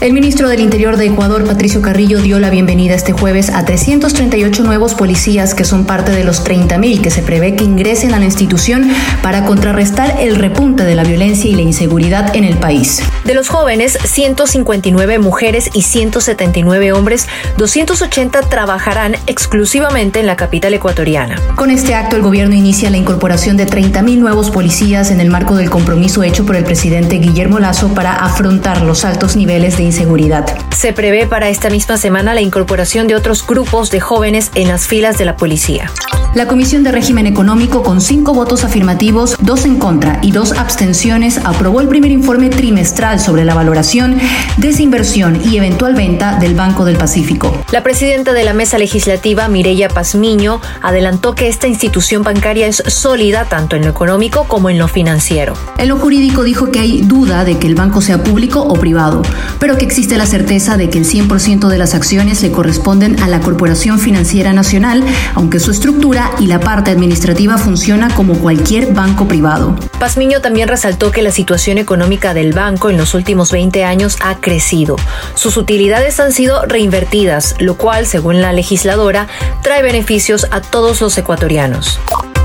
El 0.00 0.12
ministro 0.12 0.48
del 0.48 0.60
Interior 0.60 0.96
de 0.96 1.06
Ecuador, 1.06 1.44
Patricio 1.44 1.82
Carrillo, 1.82 2.20
dio 2.20 2.38
la 2.38 2.50
bienvenida 2.50 2.94
este 2.94 3.10
jueves 3.10 3.50
a 3.50 3.64
338 3.64 4.62
nuevos 4.62 4.94
policías 4.94 5.54
que 5.54 5.64
son 5.64 5.86
parte 5.86 6.12
de 6.12 6.22
los 6.22 6.44
30.000 6.44 7.00
que 7.00 7.10
se 7.10 7.20
prevé 7.20 7.56
que 7.56 7.64
ingresen 7.64 8.14
a 8.14 8.20
la 8.20 8.24
institución 8.24 8.92
para 9.24 9.44
contrarrestar 9.44 10.14
el 10.20 10.36
repunte 10.36 10.84
de 10.84 10.94
la 10.94 11.02
violencia 11.02 11.50
y 11.50 11.56
la 11.56 11.62
inseguridad 11.62 12.36
en 12.36 12.44
el 12.44 12.58
país. 12.58 13.02
De 13.24 13.34
los 13.34 13.48
jóvenes, 13.48 13.98
159 14.04 15.18
mujeres 15.18 15.68
y 15.74 15.82
179 15.82 16.92
hombres, 16.92 17.26
280 17.56 18.42
trabajarán 18.42 19.16
exclusivamente 19.26 20.20
en 20.20 20.26
la 20.26 20.36
capital 20.36 20.74
ecuatoriana. 20.74 21.40
Con 21.56 21.72
este 21.72 21.96
acto, 21.96 22.14
el 22.14 22.22
gobierno 22.22 22.54
inicia 22.54 22.88
la 22.90 22.98
incorporación 22.98 23.56
de 23.56 23.66
30.000 23.66 24.18
nuevos 24.18 24.52
policías 24.52 25.10
en 25.10 25.20
el 25.20 25.28
marco 25.28 25.56
del 25.56 25.70
compromiso 25.70 26.22
hecho 26.22 26.46
por 26.46 26.54
el 26.54 26.62
presidente 26.62 27.16
Guillermo 27.16 27.58
Lazo 27.58 27.88
para 27.94 28.14
afrontar 28.14 28.82
los 28.82 29.04
altos 29.04 29.34
niveles 29.34 29.76
de 29.76 29.87
Se 30.76 30.92
prevé 30.92 31.26
para 31.26 31.48
esta 31.48 31.70
misma 31.70 31.96
semana 31.96 32.34
la 32.34 32.40
incorporación 32.40 33.08
de 33.08 33.14
otros 33.14 33.46
grupos 33.46 33.90
de 33.90 34.00
jóvenes 34.00 34.50
en 34.54 34.68
las 34.68 34.86
filas 34.86 35.18
de 35.18 35.24
la 35.24 35.36
policía. 35.36 35.90
La 36.38 36.46
Comisión 36.46 36.84
de 36.84 36.92
Régimen 36.92 37.26
Económico, 37.26 37.82
con 37.82 38.00
cinco 38.00 38.32
votos 38.32 38.62
afirmativos, 38.62 39.34
dos 39.40 39.64
en 39.64 39.76
contra 39.76 40.20
y 40.22 40.30
dos 40.30 40.52
abstenciones, 40.52 41.40
aprobó 41.42 41.80
el 41.80 41.88
primer 41.88 42.12
informe 42.12 42.48
trimestral 42.48 43.18
sobre 43.18 43.44
la 43.44 43.54
valoración, 43.54 44.20
desinversión 44.56 45.42
y 45.44 45.56
eventual 45.56 45.96
venta 45.96 46.38
del 46.38 46.54
Banco 46.54 46.84
del 46.84 46.96
Pacífico. 46.96 47.52
La 47.72 47.82
presidenta 47.82 48.34
de 48.34 48.44
la 48.44 48.52
mesa 48.52 48.78
legislativa, 48.78 49.48
Mireya 49.48 49.88
Pazmiño, 49.88 50.60
adelantó 50.80 51.34
que 51.34 51.48
esta 51.48 51.66
institución 51.66 52.22
bancaria 52.22 52.68
es 52.68 52.84
sólida 52.86 53.46
tanto 53.46 53.74
en 53.74 53.82
lo 53.82 53.90
económico 53.90 54.44
como 54.44 54.70
en 54.70 54.78
lo 54.78 54.86
financiero. 54.86 55.54
En 55.76 55.88
lo 55.88 55.98
jurídico 55.98 56.44
dijo 56.44 56.70
que 56.70 56.78
hay 56.78 57.00
duda 57.00 57.44
de 57.44 57.58
que 57.58 57.66
el 57.66 57.74
banco 57.74 58.00
sea 58.00 58.22
público 58.22 58.60
o 58.60 58.74
privado, 58.74 59.22
pero 59.58 59.76
que 59.76 59.84
existe 59.84 60.16
la 60.16 60.26
certeza 60.26 60.76
de 60.76 60.88
que 60.88 60.98
el 60.98 61.04
100% 61.04 61.66
de 61.66 61.78
las 61.78 61.96
acciones 61.96 62.40
le 62.42 62.52
corresponden 62.52 63.20
a 63.24 63.26
la 63.26 63.40
Corporación 63.40 63.98
Financiera 63.98 64.52
Nacional, 64.52 65.02
aunque 65.34 65.58
su 65.58 65.72
estructura 65.72 66.27
y 66.38 66.46
la 66.46 66.60
parte 66.60 66.90
administrativa 66.90 67.58
funciona 67.58 68.14
como 68.14 68.38
cualquier 68.38 68.92
banco 68.92 69.26
privado. 69.26 69.76
Pazmiño 69.98 70.40
también 70.40 70.68
resaltó 70.68 71.10
que 71.10 71.22
la 71.22 71.30
situación 71.30 71.78
económica 71.78 72.34
del 72.34 72.52
banco 72.52 72.90
en 72.90 72.96
los 72.96 73.14
últimos 73.14 73.50
20 73.52 73.84
años 73.84 74.16
ha 74.20 74.36
crecido. 74.36 74.96
Sus 75.34 75.56
utilidades 75.56 76.20
han 76.20 76.32
sido 76.32 76.64
reinvertidas, 76.66 77.56
lo 77.58 77.76
cual, 77.76 78.06
según 78.06 78.40
la 78.40 78.52
legisladora, 78.52 79.26
trae 79.62 79.82
beneficios 79.82 80.46
a 80.50 80.60
todos 80.60 81.00
los 81.00 81.16
ecuatorianos. 81.18 82.00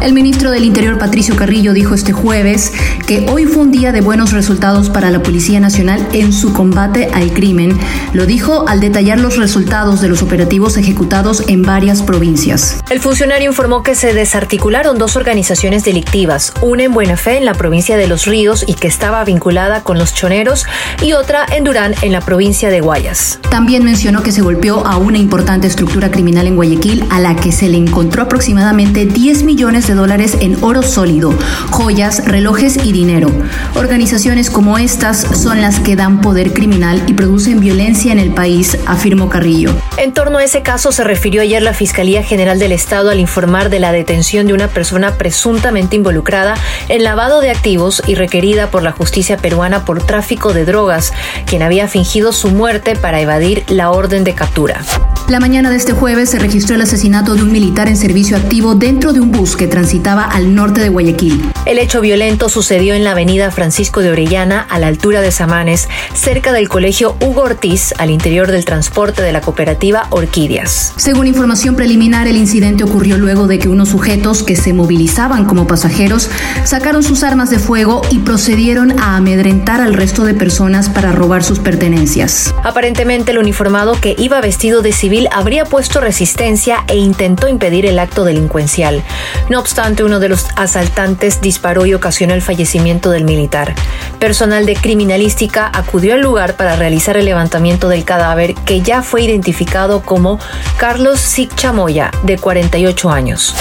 El 0.00 0.12
ministro 0.12 0.50
del 0.50 0.64
Interior, 0.64 0.98
Patricio 0.98 1.34
Carrillo, 1.36 1.72
dijo 1.72 1.94
este 1.94 2.12
jueves 2.12 2.72
que 3.06 3.26
hoy 3.28 3.46
fue 3.46 3.62
un 3.62 3.72
día 3.72 3.92
de 3.92 4.02
buenos 4.02 4.32
resultados 4.32 4.90
para 4.90 5.10
la 5.10 5.22
Policía 5.22 5.58
Nacional 5.58 6.06
en 6.12 6.32
su 6.32 6.52
combate 6.52 7.08
al 7.12 7.32
crimen. 7.32 7.76
Lo 8.12 8.26
dijo 8.26 8.68
al 8.68 8.80
detallar 8.80 9.18
los 9.18 9.36
resultados 9.36 10.00
de 10.00 10.08
los 10.08 10.22
operativos 10.22 10.76
ejecutados 10.76 11.44
en 11.48 11.62
varias 11.62 12.02
provincias. 12.02 12.82
El 12.90 13.00
funcionario 13.00 13.48
informó 13.48 13.82
que 13.82 13.94
se 13.94 14.12
desarticularon 14.12 14.98
dos 14.98 15.16
organizaciones 15.16 15.84
delictivas, 15.84 16.52
una 16.62 16.84
en 16.84 16.92
Buena 16.92 17.16
Fe, 17.16 17.38
en 17.38 17.44
la 17.44 17.54
provincia 17.54 17.96
de 17.96 18.06
Los 18.06 18.26
Ríos, 18.26 18.64
y 18.66 18.74
que 18.74 18.88
estaba 18.88 19.24
vinculada 19.24 19.82
con 19.82 19.98
los 19.98 20.14
choneros, 20.14 20.66
y 21.02 21.14
otra 21.14 21.46
en 21.50 21.64
Durán, 21.64 21.94
en 22.02 22.12
la 22.12 22.20
provincia 22.20 22.70
de 22.70 22.80
Guayas. 22.80 23.40
También 23.50 23.84
mencionó 23.84 24.22
que 24.22 24.32
se 24.32 24.42
golpeó 24.42 24.86
a 24.86 24.98
una 24.98 25.18
importante 25.18 25.66
estructura 25.66 26.10
criminal 26.10 26.46
en 26.46 26.56
Guayaquil, 26.56 27.04
a 27.10 27.18
la 27.18 27.34
que 27.34 27.50
se 27.50 27.68
le 27.68 27.78
encontró 27.78 28.22
aproximadamente 28.22 29.06
10 29.06 29.42
millones 29.42 29.85
de 29.86 29.94
dólares 29.94 30.36
en 30.40 30.62
oro 30.62 30.82
sólido, 30.82 31.32
joyas, 31.70 32.24
relojes 32.24 32.76
y 32.76 32.92
dinero. 32.92 33.30
Organizaciones 33.74 34.50
como 34.50 34.78
estas 34.78 35.18
son 35.18 35.60
las 35.60 35.80
que 35.80 35.96
dan 35.96 36.20
poder 36.20 36.52
criminal 36.52 37.02
y 37.06 37.14
producen 37.14 37.60
violencia 37.60 38.12
en 38.12 38.18
el 38.18 38.32
país, 38.32 38.78
afirmó 38.86 39.28
Carrillo. 39.28 39.70
En 39.96 40.12
torno 40.12 40.38
a 40.38 40.44
ese 40.44 40.62
caso 40.62 40.92
se 40.92 41.04
refirió 41.04 41.42
ayer 41.42 41.62
la 41.62 41.74
Fiscalía 41.74 42.22
General 42.22 42.58
del 42.58 42.72
Estado 42.72 43.10
al 43.10 43.20
informar 43.20 43.70
de 43.70 43.80
la 43.80 43.92
detención 43.92 44.46
de 44.46 44.54
una 44.54 44.68
persona 44.68 45.16
presuntamente 45.18 45.96
involucrada 45.96 46.54
en 46.88 47.04
lavado 47.04 47.40
de 47.40 47.50
activos 47.50 48.02
y 48.06 48.14
requerida 48.14 48.70
por 48.70 48.82
la 48.82 48.92
justicia 48.92 49.36
peruana 49.36 49.84
por 49.84 50.02
tráfico 50.02 50.52
de 50.52 50.64
drogas, 50.64 51.12
quien 51.46 51.62
había 51.62 51.88
fingido 51.88 52.32
su 52.32 52.50
muerte 52.50 52.96
para 52.96 53.20
evadir 53.20 53.64
la 53.68 53.90
orden 53.90 54.24
de 54.24 54.34
captura. 54.34 54.80
La 55.28 55.40
mañana 55.40 55.70
de 55.70 55.76
este 55.76 55.92
jueves 55.92 56.30
se 56.30 56.38
registró 56.38 56.76
el 56.76 56.82
asesinato 56.82 57.34
de 57.34 57.42
un 57.42 57.50
militar 57.50 57.88
en 57.88 57.96
servicio 57.96 58.36
activo 58.36 58.76
dentro 58.76 59.12
de 59.12 59.18
un 59.18 59.32
bus 59.32 59.56
que 59.56 59.66
transitaba 59.66 60.22
al 60.22 60.54
norte 60.54 60.80
de 60.80 60.88
Guayaquil. 60.88 61.42
El 61.64 61.80
hecho 61.80 62.00
violento 62.00 62.48
sucedió 62.48 62.94
en 62.94 63.02
la 63.02 63.10
avenida 63.10 63.50
Francisco 63.50 64.02
de 64.02 64.12
Orellana, 64.12 64.60
a 64.60 64.78
la 64.78 64.86
altura 64.86 65.22
de 65.22 65.32
Samanes, 65.32 65.88
cerca 66.14 66.52
del 66.52 66.68
colegio 66.68 67.16
Hugo 67.20 67.42
Ortiz, 67.42 67.92
al 67.98 68.10
interior 68.10 68.52
del 68.52 68.64
transporte 68.64 69.20
de 69.20 69.32
la 69.32 69.40
cooperativa 69.40 70.06
Orquídeas. 70.10 70.92
Según 70.96 71.26
información 71.26 71.74
preliminar, 71.74 72.28
el 72.28 72.36
incidente 72.36 72.84
ocurrió 72.84 73.18
luego 73.18 73.48
de 73.48 73.58
que 73.58 73.68
unos 73.68 73.88
sujetos 73.88 74.44
que 74.44 74.54
se 74.54 74.74
movilizaban 74.74 75.44
como 75.44 75.66
pasajeros 75.66 76.30
sacaron 76.62 77.02
sus 77.02 77.24
armas 77.24 77.50
de 77.50 77.58
fuego 77.58 78.00
y 78.12 78.18
procedieron 78.18 78.96
a 79.00 79.16
amedrentar 79.16 79.80
al 79.80 79.94
resto 79.94 80.22
de 80.22 80.34
personas 80.34 80.88
para 80.88 81.10
robar 81.10 81.42
sus 81.42 81.58
pertenencias. 81.58 82.54
Aparentemente, 82.62 83.32
el 83.32 83.38
uniformado 83.38 84.00
que 84.00 84.14
iba 84.16 84.40
vestido 84.40 84.82
de 84.82 84.92
civil 84.92 85.15
habría 85.30 85.64
puesto 85.64 86.00
resistencia 86.00 86.84
e 86.88 86.96
intentó 86.96 87.48
impedir 87.48 87.86
el 87.86 87.98
acto 87.98 88.24
delincuencial. 88.24 89.02
No 89.48 89.58
obstante, 89.58 90.04
uno 90.04 90.20
de 90.20 90.28
los 90.28 90.46
asaltantes 90.56 91.40
disparó 91.40 91.86
y 91.86 91.94
ocasionó 91.94 92.34
el 92.34 92.42
fallecimiento 92.42 93.10
del 93.10 93.24
militar. 93.24 93.74
Personal 94.18 94.66
de 94.66 94.76
criminalística 94.76 95.70
acudió 95.72 96.14
al 96.14 96.20
lugar 96.20 96.56
para 96.56 96.76
realizar 96.76 97.16
el 97.16 97.24
levantamiento 97.24 97.88
del 97.88 98.04
cadáver 98.04 98.54
que 98.54 98.82
ya 98.82 99.02
fue 99.02 99.22
identificado 99.22 100.02
como 100.02 100.38
Carlos 100.76 101.20
Chamoya, 101.56 102.10
de 102.22 102.38
48 102.38 103.10
años. 103.10 103.54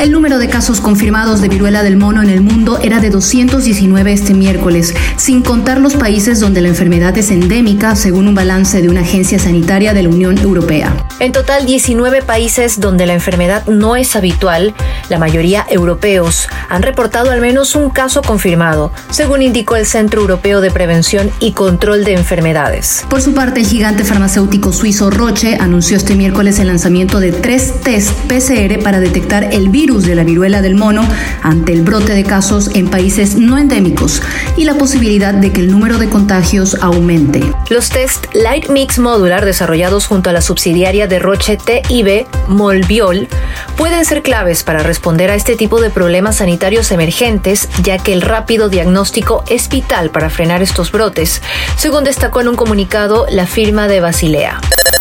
El 0.00 0.12
número 0.12 0.38
de 0.38 0.48
casos 0.48 0.80
confirmados 0.80 1.42
de 1.42 1.50
viruela 1.50 1.82
del 1.82 1.98
mono 1.98 2.22
en 2.22 2.30
el 2.30 2.40
mundo 2.40 2.78
era 2.82 3.00
de 3.00 3.10
219 3.10 4.10
este 4.14 4.32
miércoles, 4.32 4.94
sin 5.18 5.42
contar 5.42 5.78
los 5.78 5.94
países 5.94 6.40
donde 6.40 6.62
la 6.62 6.68
enfermedad 6.68 7.18
es 7.18 7.30
endémica, 7.30 7.94
según 7.94 8.26
un 8.26 8.34
balance 8.34 8.80
de 8.80 8.88
una 8.88 9.02
agencia 9.02 9.38
sanitaria 9.38 9.92
de 9.92 10.04
la 10.04 10.08
Unión 10.08 10.38
Europea. 10.38 10.96
En 11.18 11.32
total, 11.32 11.66
19 11.66 12.22
países 12.22 12.80
donde 12.80 13.04
la 13.04 13.12
enfermedad 13.12 13.66
no 13.66 13.94
es 13.94 14.16
habitual, 14.16 14.74
la 15.10 15.18
mayoría 15.18 15.66
europeos, 15.68 16.48
han 16.70 16.80
reportado 16.80 17.30
al 17.30 17.42
menos 17.42 17.74
un 17.74 17.90
caso 17.90 18.22
confirmado, 18.22 18.92
según 19.10 19.42
indicó 19.42 19.76
el 19.76 19.84
Centro 19.84 20.22
Europeo 20.22 20.62
de 20.62 20.70
Prevención 20.70 21.30
y 21.40 21.52
Control 21.52 22.04
de 22.04 22.14
Enfermedades. 22.14 23.04
Por 23.10 23.20
su 23.20 23.34
parte, 23.34 23.60
el 23.60 23.66
gigante 23.66 24.04
farmacéutico 24.04 24.72
suizo 24.72 25.10
Roche 25.10 25.58
anunció 25.60 25.98
este 25.98 26.14
miércoles 26.14 26.58
el 26.58 26.68
lanzamiento 26.68 27.20
de 27.20 27.32
tres 27.32 27.82
test 27.82 28.12
PCR 28.28 28.82
para 28.82 29.00
detectar 29.00 29.52
el 29.52 29.68
de 29.98 30.14
la 30.14 30.22
viruela 30.22 30.62
del 30.62 30.76
mono 30.76 31.06
ante 31.42 31.72
el 31.72 31.82
brote 31.82 32.14
de 32.14 32.22
casos 32.22 32.70
en 32.74 32.88
países 32.88 33.34
no 33.34 33.58
endémicos 33.58 34.22
y 34.56 34.64
la 34.64 34.74
posibilidad 34.74 35.34
de 35.34 35.52
que 35.52 35.60
el 35.60 35.70
número 35.70 35.98
de 35.98 36.08
contagios 36.08 36.76
aumente. 36.80 37.42
Los 37.68 37.88
test 37.90 38.26
Light 38.32 38.68
Mix 38.68 39.00
Modular 39.00 39.44
desarrollados 39.44 40.06
junto 40.06 40.30
a 40.30 40.32
la 40.32 40.42
subsidiaria 40.42 41.08
de 41.08 41.18
Roche 41.18 41.56
TIB, 41.56 42.26
Molbiol, 42.46 43.26
pueden 43.76 44.04
ser 44.04 44.22
claves 44.22 44.62
para 44.62 44.84
responder 44.84 45.30
a 45.30 45.34
este 45.34 45.56
tipo 45.56 45.80
de 45.80 45.90
problemas 45.90 46.36
sanitarios 46.36 46.92
emergentes, 46.92 47.68
ya 47.82 47.98
que 47.98 48.12
el 48.12 48.22
rápido 48.22 48.68
diagnóstico 48.68 49.42
es 49.48 49.68
vital 49.68 50.10
para 50.10 50.30
frenar 50.30 50.62
estos 50.62 50.92
brotes, 50.92 51.42
según 51.76 52.04
destacó 52.04 52.40
en 52.40 52.48
un 52.48 52.56
comunicado 52.56 53.26
la 53.28 53.46
firma 53.46 53.88
de 53.88 54.00
Basilea. 54.00 54.60